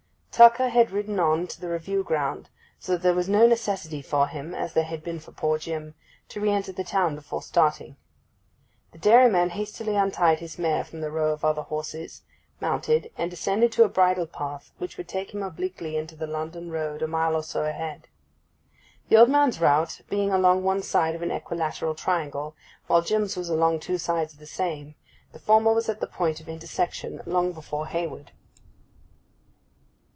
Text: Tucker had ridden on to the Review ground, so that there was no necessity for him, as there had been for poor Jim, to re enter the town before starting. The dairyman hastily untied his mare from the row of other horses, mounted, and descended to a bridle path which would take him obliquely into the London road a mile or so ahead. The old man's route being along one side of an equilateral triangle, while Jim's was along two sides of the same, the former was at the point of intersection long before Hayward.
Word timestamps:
Tucker 0.31 0.69
had 0.69 0.89
ridden 0.89 1.19
on 1.19 1.45
to 1.45 1.61
the 1.61 1.69
Review 1.69 2.03
ground, 2.03 2.49
so 2.79 2.93
that 2.93 3.03
there 3.03 3.13
was 3.13 3.29
no 3.29 3.45
necessity 3.45 4.01
for 4.01 4.27
him, 4.27 4.55
as 4.55 4.73
there 4.73 4.85
had 4.85 5.03
been 5.03 5.19
for 5.19 5.31
poor 5.31 5.59
Jim, 5.59 5.93
to 6.29 6.39
re 6.41 6.49
enter 6.49 6.71
the 6.71 6.83
town 6.85 7.13
before 7.13 7.43
starting. 7.43 7.95
The 8.91 8.97
dairyman 8.97 9.51
hastily 9.51 9.95
untied 9.95 10.39
his 10.39 10.57
mare 10.57 10.83
from 10.83 11.01
the 11.01 11.11
row 11.11 11.31
of 11.31 11.45
other 11.45 11.61
horses, 11.61 12.23
mounted, 12.59 13.11
and 13.19 13.29
descended 13.29 13.71
to 13.73 13.83
a 13.83 13.89
bridle 13.89 14.25
path 14.25 14.71
which 14.79 14.97
would 14.97 15.07
take 15.07 15.31
him 15.31 15.43
obliquely 15.43 15.95
into 15.95 16.15
the 16.15 16.25
London 16.25 16.71
road 16.71 17.03
a 17.03 17.07
mile 17.07 17.35
or 17.35 17.43
so 17.43 17.63
ahead. 17.65 18.07
The 19.09 19.17
old 19.17 19.29
man's 19.29 19.59
route 19.61 20.01
being 20.09 20.31
along 20.31 20.63
one 20.63 20.81
side 20.81 21.13
of 21.13 21.21
an 21.21 21.31
equilateral 21.31 21.93
triangle, 21.93 22.55
while 22.87 23.03
Jim's 23.03 23.35
was 23.37 23.49
along 23.49 23.81
two 23.81 23.99
sides 23.99 24.33
of 24.33 24.39
the 24.39 24.47
same, 24.47 24.95
the 25.33 25.39
former 25.39 25.71
was 25.73 25.87
at 25.87 25.99
the 25.99 26.07
point 26.07 26.39
of 26.41 26.49
intersection 26.49 27.21
long 27.27 27.51
before 27.51 27.85
Hayward. 27.85 28.31